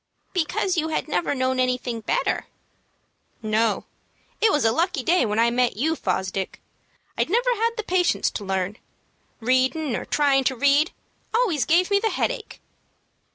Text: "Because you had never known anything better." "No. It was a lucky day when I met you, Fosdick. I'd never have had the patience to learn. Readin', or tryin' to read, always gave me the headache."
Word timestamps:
"Because 0.33 0.77
you 0.77 0.87
had 0.87 1.07
never 1.07 1.35
known 1.35 1.59
anything 1.59 2.01
better." 2.01 2.47
"No. 3.43 3.85
It 4.41 4.51
was 4.51 4.65
a 4.65 4.71
lucky 4.71 5.03
day 5.03 5.27
when 5.27 5.37
I 5.37 5.51
met 5.51 5.77
you, 5.77 5.95
Fosdick. 5.95 6.59
I'd 7.19 7.29
never 7.29 7.51
have 7.51 7.59
had 7.59 7.77
the 7.77 7.83
patience 7.83 8.31
to 8.31 8.43
learn. 8.43 8.79
Readin', 9.41 9.95
or 9.95 10.05
tryin' 10.05 10.43
to 10.45 10.55
read, 10.55 10.89
always 11.35 11.65
gave 11.65 11.91
me 11.91 11.99
the 11.99 12.09
headache." 12.09 12.59